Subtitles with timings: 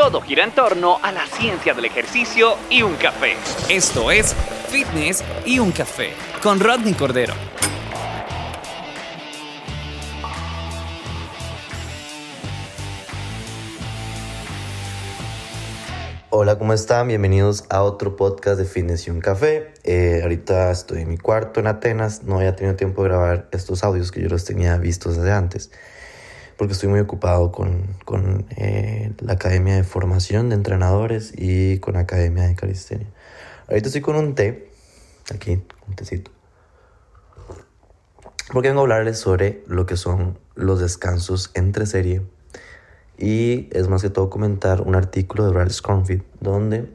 [0.00, 3.36] Todo gira en torno a la ciencia del ejercicio y un café.
[3.68, 4.34] Esto es
[4.70, 7.34] Fitness y un café con Rodney Cordero.
[16.30, 17.08] Hola, ¿cómo están?
[17.08, 19.74] Bienvenidos a otro podcast de Fitness y un Café.
[19.84, 22.22] Eh, ahorita estoy en mi cuarto en Atenas.
[22.22, 25.70] No había tenido tiempo de grabar estos audios que yo los tenía vistos desde antes
[26.60, 31.94] porque estoy muy ocupado con, con eh, la Academia de Formación de Entrenadores y con
[31.94, 33.06] la Academia de Calistenia.
[33.66, 34.70] Ahorita estoy con un té,
[35.34, 36.30] aquí, un tecito,
[38.52, 42.20] porque vengo a hablarles sobre lo que son los descansos entre serie
[43.16, 46.90] y es más que todo comentar un artículo de Brad Scronfield donde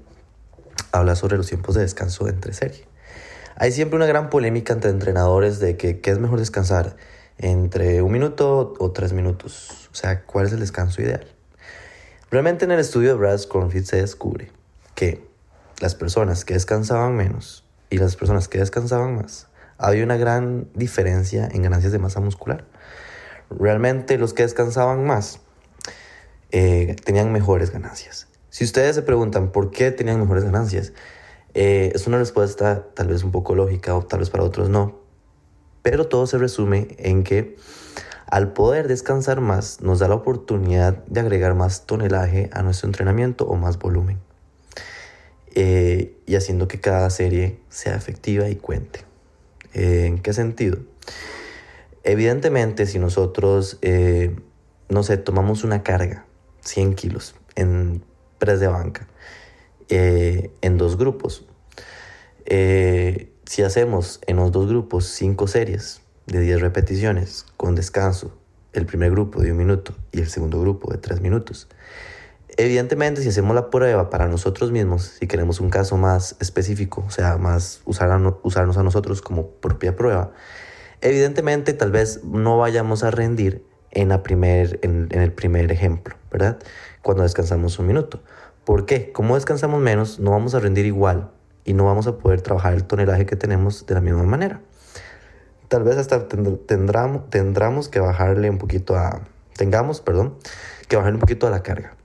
[0.91, 2.85] habla sobre los tiempos de descanso entre serie.
[3.55, 6.97] Hay siempre una gran polémica entre entrenadores de que qué es mejor descansar
[7.37, 9.89] entre un minuto o tres minutos.
[9.91, 11.27] O sea, ¿cuál es el descanso ideal?
[12.31, 14.51] Realmente en el estudio de Brad Cornfield se descubre
[14.95, 15.25] que
[15.79, 21.47] las personas que descansaban menos y las personas que descansaban más, había una gran diferencia
[21.51, 22.65] en ganancias de masa muscular.
[23.49, 25.39] Realmente los que descansaban más
[26.51, 28.27] eh, tenían mejores ganancias.
[28.49, 30.93] Si ustedes se preguntan por qué tenían mejores ganancias,
[31.53, 34.99] eh, es una respuesta tal vez un poco lógica o tal vez para otros no,
[35.85, 37.57] pero todo se resume en que
[38.25, 43.45] al poder descansar más nos da la oportunidad de agregar más tonelaje a nuestro entrenamiento
[43.45, 44.17] o más volumen.
[45.53, 49.01] Eh, y haciendo que cada serie sea efectiva y cuente.
[49.75, 50.79] Eh, ¿En qué sentido?
[52.03, 54.35] Evidentemente, si nosotros, eh,
[54.89, 56.25] no sé, tomamos una carga,
[56.61, 58.01] 100 kilos, en
[58.39, 59.07] press de banca,
[59.87, 61.45] en dos grupos,
[63.45, 68.33] si hacemos en los dos grupos 5 series de 10 repeticiones con descanso,
[68.73, 71.67] el primer grupo de un minuto y el segundo grupo de 3 minutos,
[72.57, 77.11] evidentemente si hacemos la prueba para nosotros mismos, si queremos un caso más específico, o
[77.11, 78.09] sea, más usar
[78.43, 80.31] usarnos a nosotros como propia prueba,
[81.01, 86.57] evidentemente tal vez no vayamos a rendir en, la primer, en el primer ejemplo, ¿verdad?
[87.01, 88.21] Cuando descansamos un minuto.
[88.65, 89.11] ¿Por qué?
[89.11, 91.31] Como descansamos menos, no vamos a rendir igual
[91.65, 94.61] y no vamos a poder trabajar el tonelaje que tenemos de la misma manera.
[95.67, 99.21] Tal vez hasta tendremos, tendremos que bajarle un poquito a,
[99.57, 100.35] tengamos, perdón,
[100.87, 101.95] que bajarle un poquito a la carga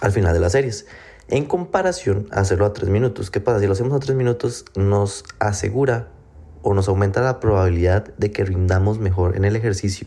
[0.00, 0.86] al final de las series.
[1.28, 3.30] En comparación a hacerlo a 3 minutos.
[3.30, 3.60] ¿Qué pasa?
[3.60, 6.08] Si lo hacemos a 3 minutos nos asegura
[6.62, 10.06] o nos aumenta la probabilidad de que rindamos mejor en el ejercicio.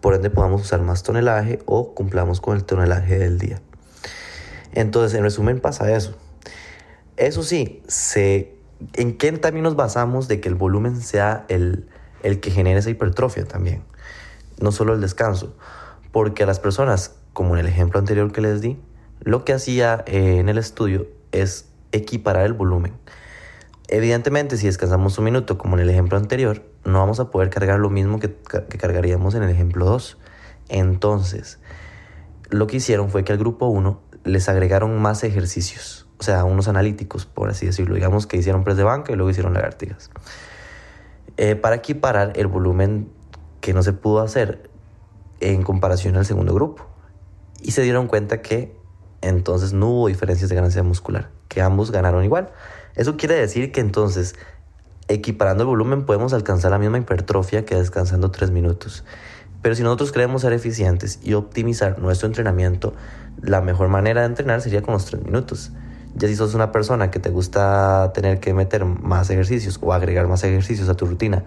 [0.00, 3.60] Por ende podamos usar más tonelaje o cumplamos con el tonelaje del día.
[4.72, 6.16] Entonces, en resumen pasa eso.
[7.16, 8.56] Eso sí, se,
[8.94, 11.88] ¿en qué también nos basamos de que el volumen sea el,
[12.24, 13.84] el que genere esa hipertrofia también?
[14.60, 15.54] No solo el descanso.
[16.10, 18.78] Porque a las personas, como en el ejemplo anterior que les di,
[19.20, 22.94] lo que hacía eh, en el estudio es equiparar el volumen.
[23.86, 27.78] Evidentemente, si descansamos un minuto, como en el ejemplo anterior, no vamos a poder cargar
[27.78, 28.34] lo mismo que,
[28.68, 30.18] que cargaríamos en el ejemplo 2.
[30.68, 31.60] Entonces,
[32.50, 36.68] lo que hicieron fue que al grupo 1 les agregaron más ejercicios o sea, unos
[36.68, 37.96] analíticos, por así decirlo.
[37.96, 40.10] Digamos que hicieron press de banca y luego hicieron lagartijas.
[41.36, 43.10] Eh, para equiparar el volumen
[43.60, 44.70] que no se pudo hacer
[45.40, 46.86] en comparación al segundo grupo.
[47.60, 48.74] Y se dieron cuenta que
[49.20, 52.48] entonces no hubo diferencias de ganancia muscular, que ambos ganaron igual.
[52.94, 54.34] Eso quiere decir que entonces,
[55.08, 59.04] equiparando el volumen, podemos alcanzar la misma hipertrofia que descansando 3 minutos.
[59.60, 62.94] Pero si nosotros queremos ser eficientes y optimizar nuestro entrenamiento,
[63.42, 65.70] la mejor manera de entrenar sería con los 3 minutos.
[66.16, 70.28] Ya si sos una persona que te gusta tener que meter más ejercicios o agregar
[70.28, 71.44] más ejercicios a tu rutina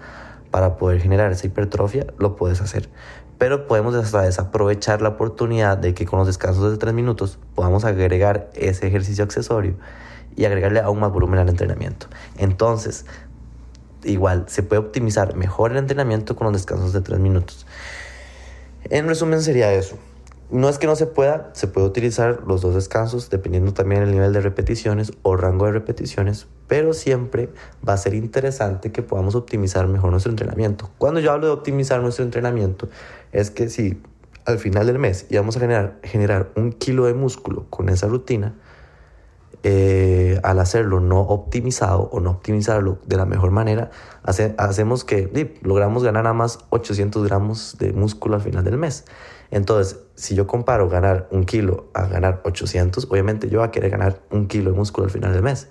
[0.51, 2.89] para poder generar esa hipertrofia, lo puedes hacer.
[3.37, 7.85] Pero podemos hasta desaprovechar la oportunidad de que con los descansos de 3 minutos podamos
[7.85, 9.75] agregar ese ejercicio accesorio
[10.35, 12.07] y agregarle aún más volumen al entrenamiento.
[12.37, 13.05] Entonces,
[14.03, 17.65] igual, se puede optimizar mejor el entrenamiento con los descansos de 3 minutos.
[18.89, 19.97] En resumen sería eso.
[20.49, 24.11] No es que no se pueda, se puede utilizar los dos descansos dependiendo también del
[24.11, 27.49] nivel de repeticiones o rango de repeticiones, pero siempre
[27.87, 30.89] va a ser interesante que podamos optimizar mejor nuestro entrenamiento.
[30.97, 32.87] Cuando yo hablo de optimizar nuestro entrenamiento,
[33.33, 34.01] es que si
[34.45, 38.55] al final del mes íbamos a generar, generar un kilo de músculo con esa rutina,
[39.63, 43.89] eh, al hacerlo no optimizado o no optimizarlo de la mejor manera,
[44.23, 49.05] hacemos que logramos ganar nada más 800 gramos de músculo al final del mes.
[49.51, 53.91] Entonces, si yo comparo ganar un kilo a ganar 800, obviamente yo voy a querer
[53.91, 55.69] ganar un kilo de músculo al final del mes.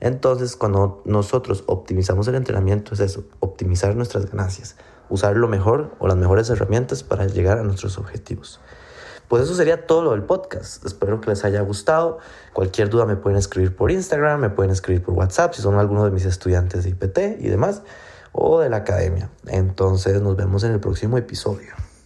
[0.00, 4.76] Entonces, cuando nosotros optimizamos el entrenamiento, es eso, optimizar nuestras ganancias,
[5.10, 8.60] usar lo mejor o las mejores herramientas para llegar a nuestros objetivos.
[9.28, 10.84] Pues eso sería todo lo del podcast.
[10.84, 12.18] Espero que les haya gustado.
[12.54, 16.04] Cualquier duda me pueden escribir por Instagram, me pueden escribir por WhatsApp si son algunos
[16.04, 17.82] de mis estudiantes de IPT y demás,
[18.32, 19.30] o de la academia.
[19.46, 21.87] Entonces nos vemos en el próximo episodio.